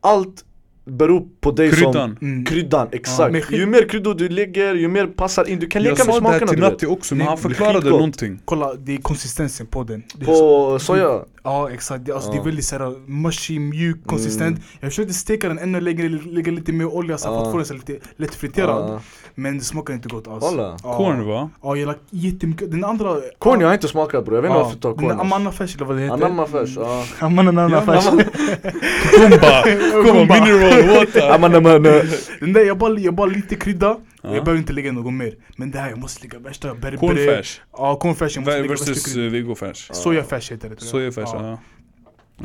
[0.01, 0.45] allt
[0.85, 2.45] beror på dig som Kryddan Mm.
[2.45, 3.33] Kryddan, exakt.
[3.45, 5.59] skit- Ju mer kryddor du lägger, ju mer passar in.
[5.59, 6.59] Du kan Jag leka med sa det här smakerna till.
[6.59, 10.03] Natti också, men han förklarade någonting Kolla, det är konsistensen på den.
[10.25, 11.19] På soja.
[11.45, 15.81] Ja exakt, alltså, det är väldigt såhär mushy, mjuk, konsistent Jag försökte steka den ännu
[15.81, 17.31] längre, lägga lite mer olja så Ja.
[17.39, 18.99] för att få den så lite lätt friterad Ja.
[19.35, 20.77] Men det smakar inte gott alls Kolla.
[20.83, 20.97] ja.
[20.97, 21.49] Corn va?
[21.63, 24.49] Ja jag har lagt jättemycket, den andra Korn jag har inte smakat bror, jag vet
[24.49, 25.19] inte ja, varför du tar korn.
[25.19, 27.05] amanna färs eller vad det heter Anamma färs, ja.
[27.19, 28.05] Amanna Ja, färs
[29.11, 29.63] Kumba!
[30.03, 31.31] Kumba, mineral water!
[31.35, 31.59] Amanna
[32.39, 33.97] Den där jag bara, jag bara lite krydda.
[34.33, 35.35] Jag behöver inte lägga något mer.
[35.57, 38.85] Men det här jag måste lägga värsta berbere Cornfärs Ja cornfärs, jag måste lägga värsta
[38.91, 40.81] versus vegofärs Sojafärs heter det.
[40.81, 41.59] Sojafärs, ja.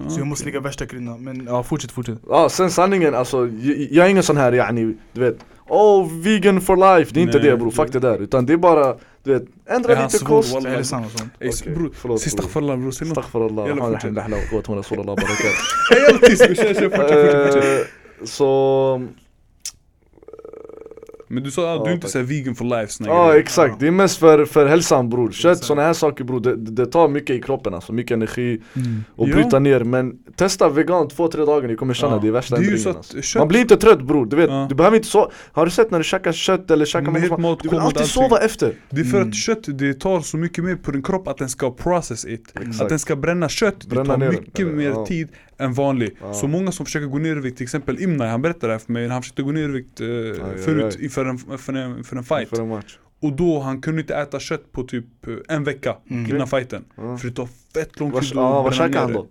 [0.09, 2.19] Så jag måste lägga värsta kryddan Men ja fortsätt fortsätt.
[2.29, 5.37] Ja sen sanningen alltså, jag, jag är ingen sån här yani, du vet
[5.69, 8.19] Oh vegan for life, det är inte Nej, det bror, fuck det där.
[8.23, 10.55] Utan det är bara, du vet, ändra Är lite kost.
[10.55, 10.73] Wallah?
[10.73, 12.91] Det är sant och sånt bror, förlåt, Säg bror.
[12.91, 13.19] säg något.
[13.19, 15.55] Astaghfirullah, Jävla Alhamdulillah, wa ta'ala rasulullah, barakat
[15.93, 17.81] Ey jävla tyst bror, kör kör fortsätt fortsätt, fortsätt.
[18.21, 19.03] Eh, Så,
[21.33, 22.13] Men du sa att du Ja, är inte tack.
[22.13, 23.41] såhär vegan for life ja grejer.
[23.43, 26.87] exakt, det är mest för, för hälsan bror Kött, såna här saker bror, det, det
[26.87, 28.61] tar mycket i kroppen alltså, mycket energi
[29.17, 29.35] och Ja.
[29.35, 32.19] bryta ner Men testa vegan två, tre dagar, ni kommer känna Ja.
[32.23, 33.23] det är värsta Det är ändringen alltså.
[33.23, 35.91] kött- Man blir inte trött bror, du vet, du behöver inte så Har du sett
[35.91, 39.05] när du käkar kött eller käkar mat, mat du vill alltid sova efter Det är
[39.05, 39.29] för Mm.
[39.29, 42.53] att kött, det tar så mycket mer på din kropp att den ska process it
[42.61, 42.81] Exakt.
[42.81, 45.29] Att den ska bränna kött, Bränna det tar ner mycket eller, mer tid
[45.61, 46.35] än vanlig Ja.
[46.35, 48.79] Så många som försöker gå ner i vikt, till exempel Imna, han berättade det här
[48.79, 51.05] för mig, han försökte gå ner i vikt eh, aj, förut aj.
[51.05, 54.15] inför en, för, en, för en fight för en match Och då, han kunde inte
[54.15, 56.35] äta kött på typ eh, en vecka Mm.
[56.35, 57.17] innan fighten Ja.
[57.19, 59.29] För det tar fett lång Vad, tid ja, vad bränna käkar ner han då?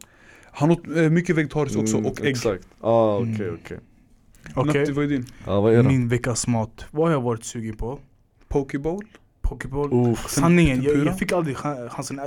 [0.51, 3.57] Han åt eh, mycket vegetariskt också, Mm, och ägg Exakt, ah, okej Mm.
[3.63, 3.77] okej
[4.55, 5.25] Okej, Natti, vad är din?
[5.45, 7.99] Ja vad är min veckas mat Vad har jag varit sugen på?
[8.47, 9.01] Pokeball?
[9.41, 10.29] Pokéball Uff.
[10.29, 12.19] Sanningen, jag, jag fick aldrig chan- chansen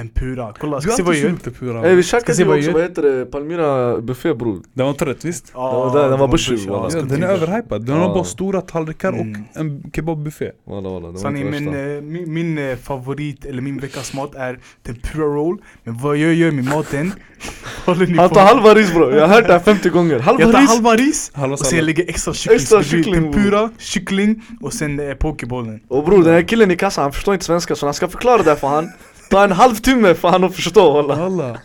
[0.00, 1.22] Tempura, kolla ska se vad jag
[1.60, 1.84] gör.
[1.86, 4.62] Ey vi käkade ju vad också, vad heter det, Palmyra buffé bror.
[4.72, 5.50] Den var trött visst?
[5.54, 9.12] Ja, den- den var bush, bush, ja, den är överhypad, den har bara stora tallrikar
[9.12, 9.44] och Mm.
[9.54, 10.50] en kebabbuffé.
[10.66, 15.24] Walla walla, var Sanningen, inte min, eh, eh, favorit, eller min veckas mat är tempura
[15.26, 15.58] roll.
[15.84, 17.12] Men vad jag gör med maten?
[18.16, 20.18] Han tar halva ris bror, jag har hört det här 50 gånger.
[20.18, 23.32] Halva Jag tar halva ris och sen lägger extra kyckling.
[23.32, 27.34] Tempura, kyckling och sen eh, pokebollen Och bror den här killen i kassan han förstår
[27.34, 28.88] inte svenska så han ska förklara det för han
[29.30, 31.58] Ta en halvtimme för han att förstå walla Alla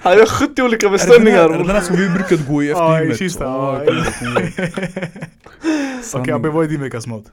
[0.00, 2.82] Han gör 70 olika beställningar är det den här som vi brukade gå i efter
[2.82, 3.18] Ja, i gymmet?
[3.18, 3.78] Kista.
[6.14, 6.34] Okej.
[6.34, 7.24] Abbe, vad är din veckas mat?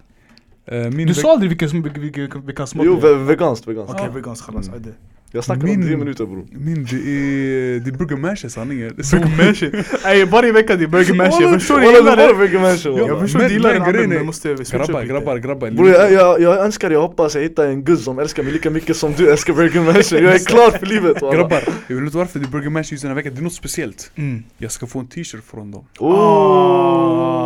[0.68, 3.14] Eh, Min Du sa aldrig vilken, veckans mat Jo det är.
[3.16, 4.14] ve- veganskt, veganskt Okej, Ja.
[4.14, 4.90] vegansk chalas, adde
[5.32, 6.46] Jag snackar om Min- 10 minuter bror.
[6.52, 10.84] Min det är, det är burger mash sanningen Det Burger mash Ey varje vecka det
[10.84, 14.26] är burger mash, jag förstår du gillar det det Jag förstår du gillar den men
[14.26, 17.84] måste switcha Grabbar, grabbar, grabbar Bror jag, jag, jag önskar, jag hoppas jag hittar en
[17.84, 20.86] guzz som älskar mig lika mycket som du älskar burger mash Jag är klar för
[20.86, 21.38] livet walla.
[21.38, 23.44] Grabbar, jag vet inte varför det är burger mash just den här veckan, det är
[23.44, 24.12] något speciellt.
[24.16, 24.44] Mm.
[24.58, 25.86] Jag ska få en t-shirt från dem.
[26.00, 27.45] Roots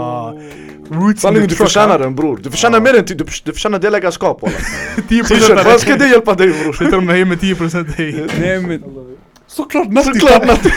[1.17, 4.53] Sanningen du förtjänar den bror, du förtjänar mer än du, du förtjänar delägarskap walla
[4.97, 6.73] 10% T-shirt, vad ska det hjälpa dig bror?
[6.73, 8.83] Sluta de här med 10% hej Nej men
[9.47, 10.19] Såklart Natti.
[10.19, 10.69] Såklart Natti!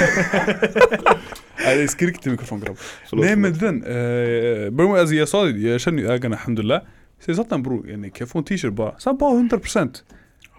[1.65, 2.77] Nej det är skrik till mikrofon grabb
[3.13, 6.81] Nej men den, eh, alltså jag sa det, jag känner ju ägarna alhamdulillah.
[7.25, 8.99] Så jag sa till honom bror, kan jag få en t-shirt bara?
[8.99, 9.79] Så han bara 100%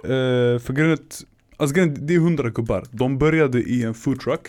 [0.03, 1.23] eh, För grejen är att-
[1.57, 2.83] alltså grejen det är 100 gubbar.
[2.91, 4.47] De började i en foodtruck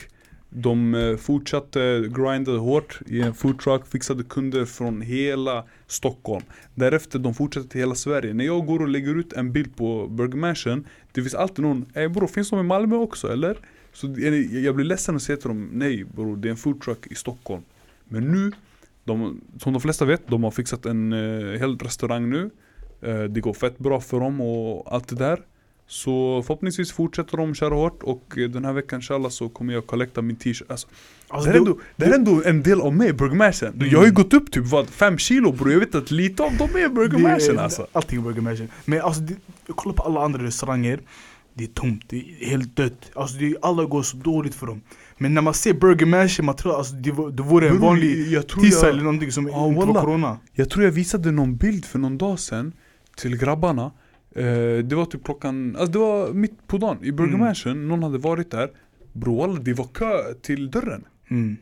[0.56, 6.44] de eh, fortsatte grindade hårt i en foodtruck, fixade kunder från hela Stockholm.
[6.74, 8.34] Därefter de fortsatte till hela Sverige.
[8.34, 11.86] När jag går och lägger ut en bild på Burger Mansion Det finns alltid någon,
[11.94, 13.58] ey bror finns de i Malmö också eller?
[13.92, 14.06] Så
[14.50, 17.62] jag blir ledsen att säga till dem, nej bror det är en foodtruck i Stockholm.
[18.04, 18.52] Men nu,
[19.04, 22.50] de, som de flesta vet, de har fixat en uh, hel restaurang nu.
[23.02, 25.40] Eh, Det går fett bra för dem och allt det där.
[25.86, 30.22] Så förhoppningsvis fortsätter de köra hårt och den här veckan inshallah så kommer jag kollekta
[30.22, 30.70] min t-shirt.
[30.70, 30.86] Alltså,
[31.28, 33.98] Alltså, det, är du- ändå, det är ändå en del av mig, Burger Mansion Jag
[33.98, 36.68] har ju gått upp typ vad, fem kilo bror Jag vet att lite av dem
[36.74, 37.86] är Burger det är- Mansion alltså.
[37.92, 39.34] Allting är Burger Mansion Men alltså, det,
[39.74, 41.00] kolla på alla andra restauranger.
[41.54, 43.10] Det är tomt, det är helt dött.
[43.14, 44.80] Alltså det, alla går så dåligt för dem.
[45.18, 48.44] Men när man ser Burger Mansion, man tror alltså det, det vore en vanlig jag
[48.62, 50.38] jag- eller någonting som Ja, inte var corona.
[50.52, 52.72] Jag tror jag visade någon bild för någon dag sedan
[53.16, 53.90] till grabbarna
[54.34, 57.40] eh, Det var typ klockan, alltså det var mitt på dagen i Burger Mm.
[57.40, 58.70] Mansion, någon hade varit där
[59.12, 61.56] Bro wallah, det var kö till dörren mm.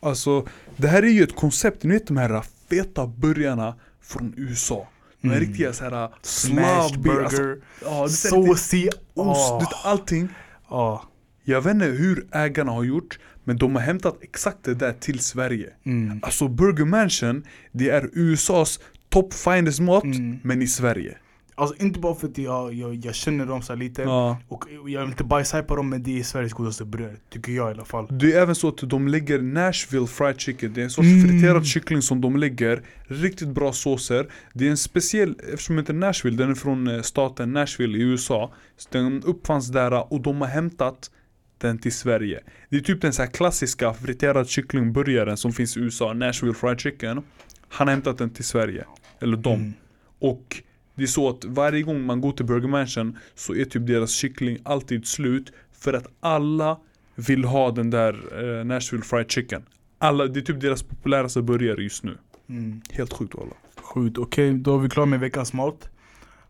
[0.00, 4.88] Alltså det här är ju ett koncept, ni vet de här feta burgarna från USA
[5.20, 5.48] De här Mm.
[5.48, 10.28] riktiga såhär Smashed slabby, alltså, burger, ja, det är så riktigt såsig, ost, vet allting
[10.68, 11.02] Ja.
[11.44, 15.18] Jag vet inte hur ägarna har gjort Men de har hämtat exakt det där till
[15.18, 16.20] Sverige Mm.
[16.22, 20.38] Alltså Burger Mansion, det är USAs top finest mat, Mm.
[20.42, 21.16] men i Sverige
[21.58, 24.38] Alltså inte bara för att jag, jag, jag känner dem så lite Ja.
[24.48, 27.74] Och jag vill inte bajshypa dem men det är Sveriges godaste bröd Tycker jag i
[27.74, 28.06] alla fall.
[28.10, 30.72] Det är även så att de lägger Nashville fried chicken.
[30.74, 31.28] Det är en sorts Mm.
[31.28, 32.82] friterad kyckling som de lägger.
[33.06, 34.26] Riktigt bra såser.
[34.52, 37.98] Det är en speciell, eftersom det inte är Nashville, den är från eh, staten Nashville
[37.98, 38.52] i USA.
[38.76, 41.10] Så Den uppfanns där och de har hämtat
[41.58, 42.40] den till Sverige.
[42.70, 46.80] Det är typ den så här klassiska friterad kycklingburgaren som finns i USA, Nashville fried
[46.80, 47.22] chicken.
[47.68, 48.84] Han har hämtat den till Sverige.
[49.20, 49.72] Eller de Mm.
[50.18, 50.62] Och
[50.96, 54.10] det är så att varje gång man går till Burger Mansion så är typ deras
[54.10, 56.78] kyckling alltid slut för att alla
[57.14, 58.14] vill ha den där
[58.58, 59.62] eh, Nashville fried chicken.
[59.98, 62.18] Alla, det är typ deras populäraste burgare just nu.
[62.48, 62.82] Mm.
[62.90, 63.54] Helt sjukt walla.
[63.76, 65.88] Sjukt, okej då är vi klara med veckans mat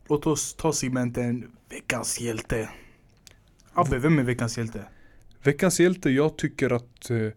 [0.09, 2.69] Låt oss ta segmenten Veckans hjälte
[3.73, 4.85] Abbe, vem är veckans hjälte?
[5.43, 7.29] Veckans hjälte, jag tycker att eh,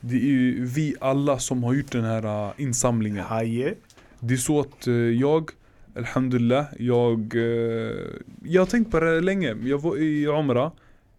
[0.00, 3.24] det är vi alla som har gjort den här eh, insamlingen.
[3.24, 3.74] Haje
[4.20, 5.50] Det är så att eh, jag,
[5.96, 7.96] Alhamdulillah, jag, eh,
[8.44, 9.56] jag har tänkt på det länge.
[9.62, 10.72] Jag var i Umrah,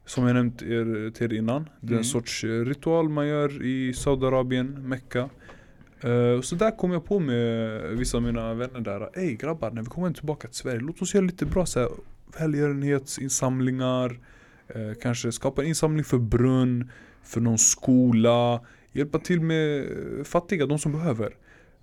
[0.06, 1.70] som jag nämnt er, till er innan.
[1.82, 2.04] Det är en Mm.
[2.04, 5.30] sorts eh, ritual man gör i Saudiarabien, Mecka.
[6.02, 9.20] Eh, så där kom jag på med vissa av mina vänner där.
[9.20, 11.90] Ey grabbar, när vi kommer tillbaka till Sverige, låt oss göra lite bra så här,
[12.40, 14.20] välgörenhetsinsamlingar.
[14.68, 16.90] Eh, kanske skapa en insamling för brunn,
[17.24, 18.62] för någon skola.
[18.92, 19.86] Hjälpa till med
[20.24, 21.34] fattiga, de som behöver.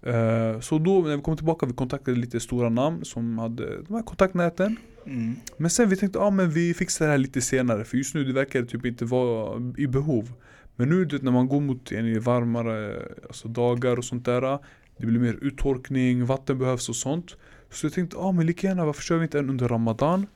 [0.02, 3.94] Eh, så då när vi kom tillbaka vi kontaktade lite stora namn som hade de
[3.94, 4.76] här kontaktnäten.
[5.06, 5.34] mm.
[5.56, 8.24] Men sen vi tänkte ah, men vi fixar det här lite senare för just nu
[8.24, 10.32] det verkar typ inte vara i behov.
[10.76, 14.58] Men nu du vet, när man går mot en varmare alltså, dagar och sånt där.
[14.96, 17.36] Det blir mer uttorkning, vatten behövs och sånt.
[17.70, 20.26] Så jag tänkte ah, men lika gärna varför kör vi inte en under Ramadan?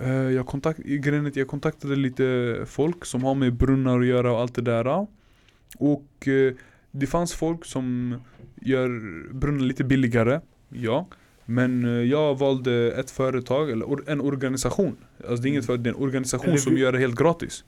[0.00, 0.80] Eh, jag, kontakt,
[1.26, 5.06] att jag kontaktade lite folk som har med brunnar att göra och allt det där.
[5.78, 6.54] Och eh,
[6.98, 8.14] det fanns folk som
[8.60, 8.88] gör
[9.32, 11.06] brunnen lite billigare, ja.
[11.44, 14.96] Men eh, jag valde ett företag, eller en organisation.
[15.18, 17.64] Alltså det är inget företag, det är en organisation Eller som gör det helt gratis.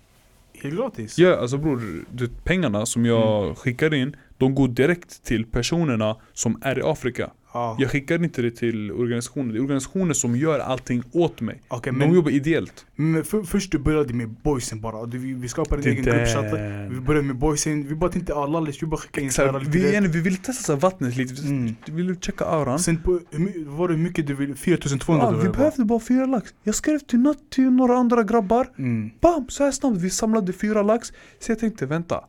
[0.63, 1.19] Helt gratis?
[1.19, 2.05] Ja, alltså bror,
[2.45, 7.31] pengarna som jag skickar in, de går direkt till personerna som är i Afrika.
[7.59, 7.77] Ja.
[7.79, 11.63] Jag skickar inte det till organisationer, det är organisationer som gör allting åt mig.
[11.69, 12.87] Okej De men, jobbar ideellt.
[12.97, 16.53] men för, först du började med boysen bara, du, vi, vi skapade en egen gruppchatt
[16.91, 19.93] Vi började med boysen, vi bara tänkte ah lallis, vi bara skickade in såhär vi,
[20.01, 20.15] rätt.
[20.15, 21.75] vi vill testa vattnet lite, vi Mm.
[21.87, 22.79] vi vill checka auran.
[22.79, 23.21] Sen på,
[23.67, 24.55] var det mycket du ville?
[24.55, 26.55] 4200 Ja, du vi behövde bara fyra lax.
[26.63, 28.69] Jag skrev till, natt till några andra grabbar.
[28.79, 29.11] Mm.
[29.21, 29.49] Bam!
[29.49, 29.97] Så här snabbt.
[29.99, 31.13] Vi samlade fyra lax.
[31.41, 32.25] Så jag tänkte vänta.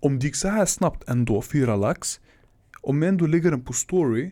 [0.00, 2.20] Om det gick så här snabbt ändå, fyra lax.
[2.82, 4.30] Om jag ändå lägger den på story.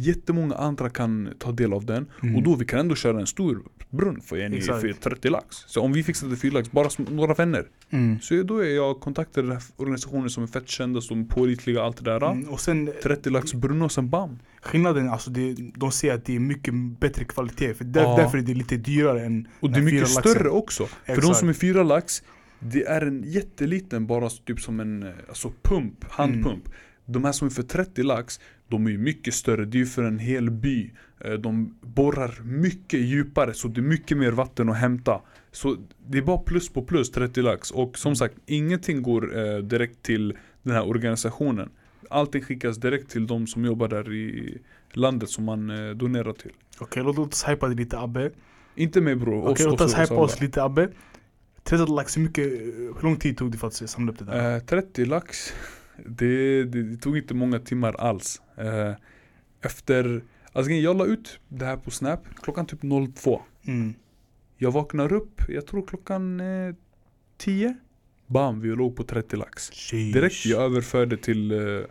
[0.00, 2.06] Jättemånga andra kan ta del av den.
[2.22, 2.36] Mm.
[2.36, 5.56] Och då vi kan ändå köra en stor brunn för, en, för 30 lax.
[5.66, 7.66] Så om vi fixade fyra lax, bara några vänner.
[7.90, 8.20] Mm.
[8.20, 11.82] Så då är jag kontaktade den här organisationen som är fett kända, som är pålitliga,
[11.82, 12.30] allt det där.
[12.30, 12.48] Mm.
[12.48, 14.38] Och sen 30 lax brunn och sen bam.
[14.62, 18.42] skillnaden, alltså det, de säger att det är mycket bättre kvalitet För där, därför är
[18.42, 20.22] det lite dyrare än Och det är mycket laxen.
[20.22, 20.86] större också.
[20.86, 22.22] För de som är fyra lax,
[22.58, 26.68] det är en jätteliten, bara typ som en eh, alltså pump, handpump.
[27.08, 29.86] De här som är för 30 lax, de är ju mycket större, det är ju
[29.86, 30.92] för en hel by.
[31.20, 35.20] Eh, De borrar mycket djupare så det är mycket mer vatten att hämta.
[35.52, 39.58] Så det är bara plus på plus 30 lax och som sagt ingenting går eh,
[39.58, 41.70] direkt till den här organisationen.
[42.10, 44.58] Allting skickas direkt till de som jobbar där i
[44.92, 46.52] landet som man eh, donerar till.
[46.78, 48.30] Okej, låt låt oss hypa det lite Abbe.
[48.74, 50.88] Inte mig bror, Okej, låt oss hypa oss lite Abbe.
[51.64, 54.54] 30 lax, hur mycket, hur lång tid tog det för att samla upp det där?
[54.56, 55.52] Eh, 30 lax,
[56.06, 58.42] det, det, det tog inte många timmar alls.
[58.56, 58.92] Eh,
[59.60, 62.80] efter, alltså jag la ut det här på Snap klockan typ
[63.16, 63.42] 02.
[63.66, 63.94] Mm.
[64.56, 66.74] Jag vaknar upp, jag tror klockan eh,
[67.36, 67.76] 10.
[68.26, 69.70] Bam, vi låg på 30 lax.
[69.70, 70.12] Sheesh.
[70.12, 71.84] Direkt jag överförde till eh,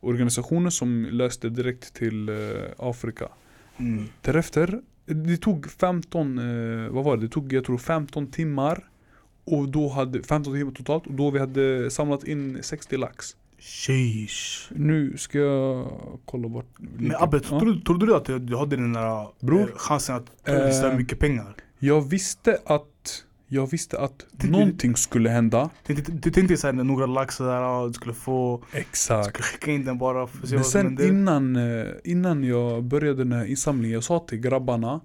[0.00, 2.34] organisationen som löste direkt till eh,
[2.78, 3.28] Afrika.
[3.76, 4.04] Mm.
[4.20, 7.22] Därefter, det tog 15, eh, vad var det?
[7.22, 8.88] Det tog jag tror 15 timmar.
[9.44, 13.36] Och då hade, 15 timmar totalt, och då vi hade samlat in 60 lax.
[13.62, 14.72] Sheesh.
[14.76, 15.88] Nu ska jag
[16.24, 17.58] kolla bort Men Abbe, Ja.
[17.60, 19.60] trodde, trodde du att du hade den där Bror.
[19.60, 20.26] eh, chansen att
[20.74, 21.54] så Eh, mycket pengar?
[21.78, 27.60] Jag visste att Jag visste att någonting skulle hända Du, tänkte såhär några lax sådär,
[27.60, 30.70] ja, du skulle få, Exakt skulle skicka in den bara för att se Men vad
[30.72, 31.08] sen händer.
[31.08, 35.00] innan, eh, innan jag började den här insamlingen, jag sa till grabbarna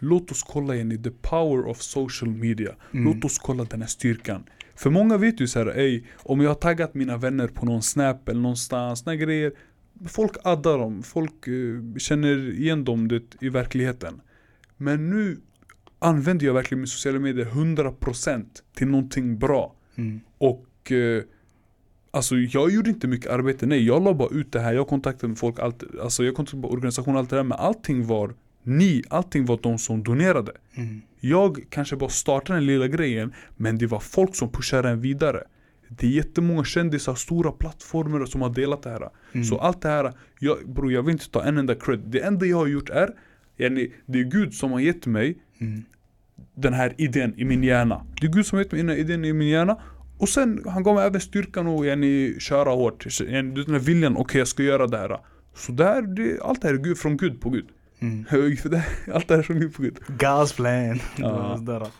[0.00, 3.04] Låt oss kolla in i the power of social media Mm.
[3.14, 4.44] Låt oss kolla den här styrkan
[4.78, 8.28] För många vet ju såhär, ey Om jag har taggat mina vänner på någon snap
[8.28, 9.52] eller någonstans, såna grejer.
[10.06, 14.20] Folk addar dem, folk eh, känner igen dem det, i verkligheten.
[14.76, 15.40] Men nu
[15.98, 19.74] använder jag verkligen min sociala medier 100% till någonting bra.
[19.96, 20.20] Mm.
[20.38, 21.22] och eh,
[22.10, 25.28] Alltså jag gjorde inte mycket arbete, nej jag la bara ut det här, jag kontaktade
[25.28, 27.42] med folk, allt, alltså jag kontaktade med organisationer, allt det där.
[27.42, 30.52] Men allting var ni, allting var de som donerade.
[30.74, 31.02] Mm.
[31.20, 35.42] Jag kanske bara startade den lilla grejen men det var folk som pushade den vidare
[35.88, 39.44] Det är jättemånga kändisar, stora plattformar som har delat det här Mm.
[39.44, 42.46] Så allt det här, jag, bro, jag vill inte ta en enda cred Det enda
[42.46, 43.10] jag har gjort är
[43.56, 45.84] yani, Det är Gud som har gett mig Mm.
[46.54, 48.06] den här idén i min hjärna.
[48.20, 49.76] Det är Gud som gett mig den här idén i min hjärna.
[50.18, 53.06] Och sen, han gav mig även styrkan och yani, köra hårt.
[53.20, 55.18] Yani, Den här viljan, okej jag ska göra det här.
[55.54, 57.66] Så där, det, allt det här är Gud, från Gud på Gud.
[58.00, 58.24] Mm.
[58.56, 58.84] För det,
[59.14, 59.98] allt det här är Gud på Gud.
[60.18, 61.00] God's plan.
[61.16, 61.90] Ja.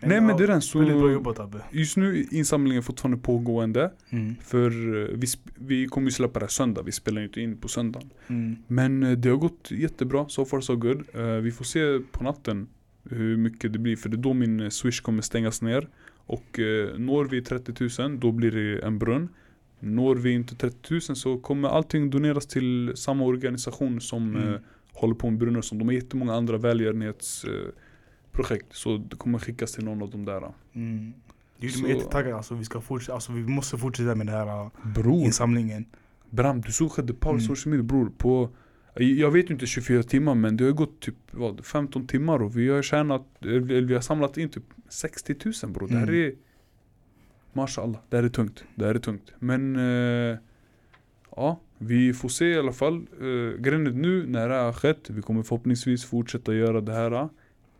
[0.00, 0.78] Nej men det är den så...
[0.78, 1.58] Väldigt bra jobbat Abbe.
[1.70, 3.90] Just nu är insamlingen fortfarande pågående.
[4.10, 4.36] Mm.
[4.44, 7.56] För eh, vi, vi kommer ju släppa det här söndag, vi spelar ju inte in
[7.56, 8.10] på söndagen.
[8.26, 8.56] Mm.
[8.66, 11.02] Men eh, det har gått jättebra, so far so good.
[11.14, 12.68] Eh, vi får se på natten
[13.10, 15.88] hur mycket det blir, för det är då min swish kommer stängas ner.
[16.26, 19.28] Och eh, når vi 30 000, då blir det en brunn.
[19.80, 24.54] Når vi inte 30 000 så kommer allting doneras till samma organisation som Mm.
[24.54, 24.60] eh,
[25.00, 25.60] håller på med brunnar.
[25.62, 27.74] Som de har jättemånga andra välgörenhetsprojekt.
[28.32, 28.66] Projekt.
[28.76, 30.52] så det kommer skickas till någon av de där.
[30.74, 31.12] Mm.
[31.58, 34.34] Det gjorde Så- mig jättetaggad alltså, vi ska fortsätta, alltså vi måste fortsätta med den
[34.34, 35.84] här uh, Bror, insamlingen.
[36.30, 37.40] Bram, du såg The Power Mm.
[37.46, 38.50] Social Media bror på
[38.94, 42.68] Jag vet inte 24 timmar men det har gått typ vad, 15 timmar och vi
[42.68, 46.14] har tjänat eller Vi har samlat in typ 60 000 bror Det här Mm.
[46.24, 46.32] är
[47.52, 50.38] Mashallah, det här är tungt Det här är tungt Men eh,
[51.36, 54.72] Ja, vi får se i alla fall eh, Grejen är nu när det här har
[54.72, 57.28] skett Vi kommer förhoppningsvis fortsätta göra det här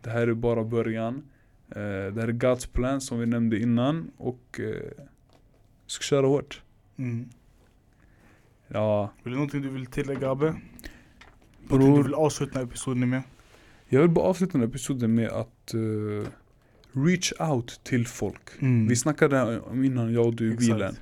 [0.01, 1.15] Det här är bara början
[1.69, 1.75] eh,
[2.13, 6.61] Det här är God's plan som vi nämnde innan och eh, Vi ska köra hårt
[6.97, 7.29] Mm.
[8.67, 10.45] Ja, Vill du någonting du vill tillägga Abbe?
[10.45, 10.63] Någonting
[11.69, 13.21] du bror vill avsluta episoden med?
[13.89, 16.29] Jag vill bara avsluta den här episoden med att eh,
[16.91, 18.61] reach out till folk.
[18.61, 18.87] Mm.
[18.87, 20.95] Vi snackade om innan jag och du i bilen.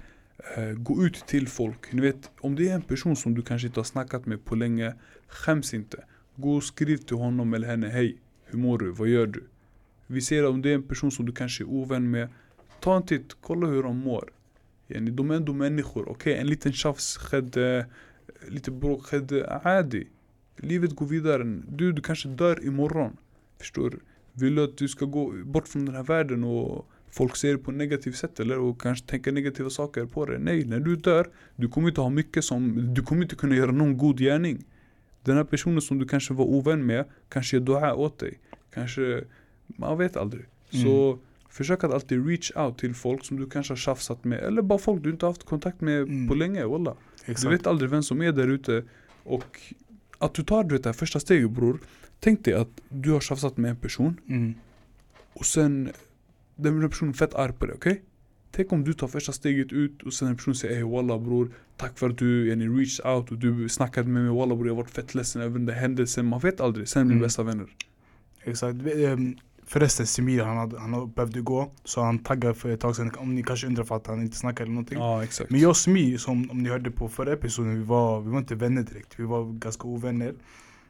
[0.55, 1.93] Eh, gå ut till folk.
[1.93, 4.55] Ni vet, om det är en person som du kanske inte har snackat med på
[4.55, 4.93] länge,
[5.27, 6.03] skäms inte.
[6.35, 7.87] Gå och skriv till honom eller henne.
[7.87, 8.91] Hej, hur mår du?
[8.91, 9.43] Vad gör du?
[10.07, 12.29] Vi ser om det är en person som du kanske är ovän med.
[12.79, 14.29] Ta en titt, kolla hur de mår.
[14.87, 16.09] Yani, de är ändå människor.
[16.09, 17.77] Okej, en liten tjafs skedde,
[18.27, 19.59] eh, lite bråk skedde.
[19.63, 20.07] Adi.
[20.57, 21.43] Livet går vidare.
[21.69, 23.17] Du, du kanske dör imorgon.
[23.59, 23.99] Förstår du?
[24.33, 27.57] Vill du att du ska gå bort från den här världen och folk ser det
[27.57, 28.59] på ett negativt sätt eller?
[28.59, 30.37] Och kanske tänka negativa saker på det?
[30.37, 33.71] Nej, när du dör, du kommer inte ha mycket som, du kommer inte kunna göra
[33.71, 34.65] någon god gärning.
[35.23, 38.39] Den här personen som du kanske var ovän med, kanske gör dua åt dig.
[38.73, 39.23] Kanske,
[39.67, 40.45] man vet aldrig.
[40.69, 44.39] Så försök att alltid reach out till folk som du kanske har tjafsat med.
[44.39, 46.27] Eller bara folk du inte haft kontakt med Mm.
[46.27, 46.95] på länge, wallah.
[47.25, 47.41] Exakt.
[47.41, 48.83] Du vet aldrig vem som är där ute
[49.23, 49.59] och
[50.17, 51.79] att du tar du vet, det här första steget bror
[52.19, 54.53] Tänk dig att du har tjafsat med en person Mm.
[55.33, 55.89] och sen
[56.57, 58.01] den här personen fett arg på dig, okej?
[58.51, 61.51] Tänk om du tar första steget ut och sen en person säger Ey walla bror
[61.77, 64.73] Tack för att du yani, reached out och du snackade med mig walla bror Jag
[64.75, 67.25] har varit fett ledsen över den där händelsen Man vet aldrig, sen blir Mm.
[67.25, 67.67] bästa vänner
[68.43, 68.77] Exakt.
[69.65, 73.35] Förresten Semir han, hade, han behövde gå Så han taggade för ett tag sedan Om
[73.35, 75.49] ni kanske undrar för att han inte snackade eller någonting Ja exakt.
[75.49, 78.37] Men jag och Semir, som om ni hörde på förra episoden Vi var, vi var
[78.39, 80.33] inte vänner direkt Vi var ganska ovänner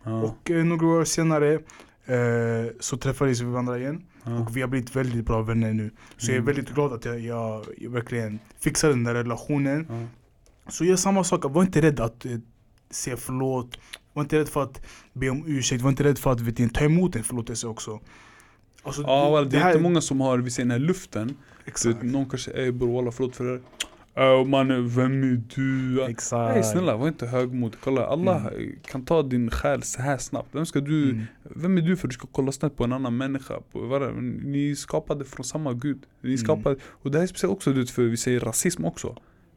[0.03, 1.59] ja, Och eh, några år senare
[2.07, 4.03] eh, Så träffades vi varandra igen.
[4.23, 4.39] Ja.
[4.39, 5.91] Och vi har blivit väldigt bra vänner nu.
[6.17, 6.45] Så jag är Mm.
[6.55, 9.85] väldigt glad att jag, jag, jag verkligen fixade den där relationen.
[9.89, 10.07] Ja.
[10.71, 12.31] Så gör samma sak, var inte rädd att eh,
[12.89, 13.77] säga förlåt.
[14.13, 16.69] Var inte rädd för att be om ursäkt, var inte rädd för att vet ni,
[16.69, 17.99] ta emot en förlåtelse också.
[18.83, 21.29] Alltså, Ja väl, det är här- inte många som har, vi säger den här luften.
[21.29, 21.33] Så
[21.65, 23.61] Exakt, någon kanske, ey bror förlåt för det
[24.17, 24.39] här.
[24.39, 26.03] Äh, man, vem är du?
[26.03, 27.79] exakt Nej snälla, var inte högmodig.
[27.83, 28.75] Kolla, alla Mm.
[28.91, 30.49] kan ta din själ så här snabbt.
[30.51, 31.23] Vem ska du, Mm.
[31.43, 33.53] vem är du för att du ska kolla snett på en annan människa?
[33.71, 33.79] På,
[34.43, 36.05] ni är skapade från samma gud.
[36.21, 36.37] Ni Mm.
[36.37, 39.15] skapade, och det här är speciellt också du för vi säger rasism också.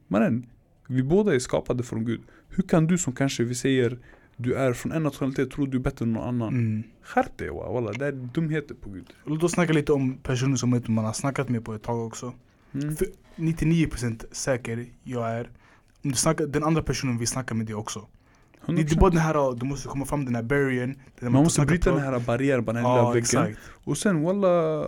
[0.08, 0.46] Mannen,
[0.88, 2.20] vi båda är skapade från Gud.
[2.48, 3.98] Hur kan du som kanske, vi säger,
[4.36, 6.48] du är från en nationalitet, tror du är bättre än någon annan?
[6.54, 6.82] Mm.
[7.02, 9.06] Skärp dig wa, walla, det är dumheter på Gud.
[9.24, 12.32] Låt oss snacka lite om personer som man har snackat med på ett tag också
[12.74, 12.96] Mm.
[12.96, 13.06] För
[13.36, 15.50] 99% säker jag är
[16.04, 18.06] om du snackar, Den andra personen vill snacka med dig också
[18.66, 18.98] Det, det är 100%.
[19.00, 21.96] bara den här, du måste komma fram den här barrieren där Man måste bryta på-
[21.96, 23.18] den här barriären, bara den lilla väggen.
[23.22, 24.84] exakt Och sen walla,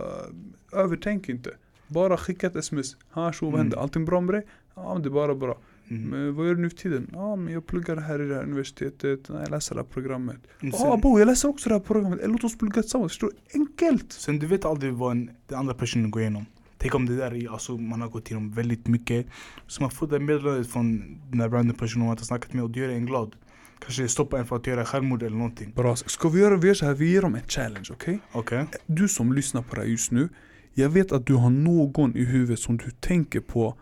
[0.71, 1.51] övertänk inte.
[1.87, 2.95] Bara skicka ett sms.
[3.11, 3.59] Ha så vad Mm.
[3.59, 3.77] händer?
[3.77, 4.45] Allting bra med dig?
[4.75, 5.57] Ja det är bara bra.
[5.89, 6.03] mm.
[6.09, 7.09] Men vad gör du nu för tiden?
[7.13, 9.29] Ja men jag pluggar här i det här universitetet.
[9.29, 10.37] Jag läser det här programmet.
[10.59, 12.19] Ja sen, bo jag läser också det här programmet.
[12.25, 13.11] Låt oss plugga tillsammans.
[13.11, 13.59] Förstår du?
[13.59, 14.11] Enkelt!
[14.13, 16.45] sen du vet aldrig vad en, den andra personen går igenom
[16.83, 19.25] Tänk om det där är, alltså man har gått igenom väldigt mycket
[19.67, 22.69] Så man får det meddelandet från den där random personen man inte snackat med och
[22.69, 23.35] det gör en glad
[23.79, 25.95] Kanske stoppa en för att göra självmord eller någonting Bra.
[25.95, 28.19] Ska vi göra, vi gör så här, vi ger dem en challenge, okej?
[28.31, 28.65] Okej?
[28.85, 30.29] Du som lyssnar på det här just nu.
[30.73, 33.77] Jag vet att du har någon i huvudet som du tänker på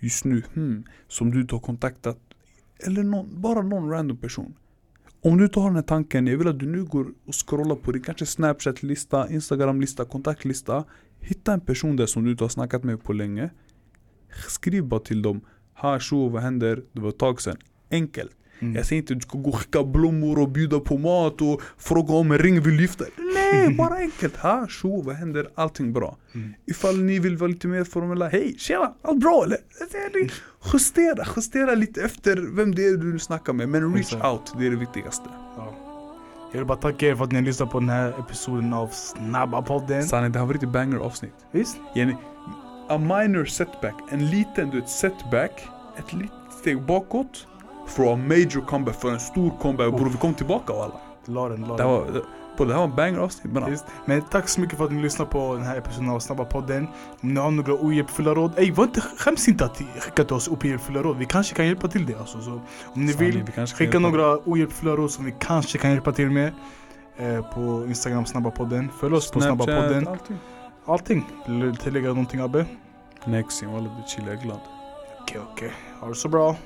[0.00, 0.42] just nu.
[0.54, 2.18] Hmm, som du inte har kontaktat.
[2.86, 4.54] Eller någon, bara någon random person.
[5.20, 7.76] Om du inte har den här tanken, jag vill att du nu går och scrollar
[7.76, 10.84] på din kanske snapchat-lista, instagram-lista, kontaktlista.
[11.24, 13.50] Hitta en person där som du inte har snackat med på länge.
[14.48, 15.40] Skriv bara till dem.
[15.74, 16.82] Ha sho, vad händer?
[16.92, 17.56] Det var ett tag sedan.
[17.90, 18.32] Enkelt.
[18.58, 18.76] Mm.
[18.76, 21.62] Jag säger inte att du ska gå och skicka blommor och bjuda på mat och
[21.78, 23.04] fråga om en ring vill lyfta.
[23.34, 24.36] Nej, bara enkelt.
[24.36, 25.48] Ha, tjo, vad händer?
[25.54, 26.16] Allting bra.
[26.34, 26.54] Mm.
[26.66, 28.28] Ifall ni vill vara lite mer formella.
[28.28, 29.58] Hej, tjena, allt bra eller?
[30.72, 33.68] Justera, justera lite efter vem det är du snackar med.
[33.68, 35.28] Men reach out, det är det viktigaste.
[36.54, 36.58] Ja.
[36.58, 38.88] Jag vill bara tacka er för att ni har lyssnat på den här episoden av
[38.88, 41.34] Snabba podden Sanne, det har varit ett banger avsnitt.
[41.50, 41.76] Visst?
[41.94, 42.14] Jenny,
[42.88, 47.46] a minor setback, en liten du vet, setback, ett litet steg bakåt.
[47.86, 49.92] For a major comeback, för en stor comeback.
[49.92, 51.00] Bror vi kom tillbaka alla.
[51.26, 52.22] La den, Det var,
[52.56, 53.52] på det här var en banger avsnitt.
[54.04, 56.88] Men, tack så mycket för att ni lyssnade på den här episoden av Snabba podden.
[57.20, 60.48] Om ni har några ohjälpfulla råd, ey var inte, skäms inte att skicka till oss
[60.48, 61.18] ohjälpfulla råd.
[61.18, 62.60] Vi kanske kan hjälpa till det alltså så.
[62.84, 66.52] Om ni vill, skicka några ohjälpfulla råd som vi kanske kan hjälpa till med
[67.16, 68.90] eh, På Instagram Snabba podden.
[69.00, 70.08] Följ oss på Snabba podden.
[70.08, 70.36] allting.
[70.86, 72.66] Allting, vill du tillägga någonting Abbe?
[73.24, 74.60] Nexin, walla du chillar, jag är glad.
[75.20, 76.56] Okej okej, ha det så bra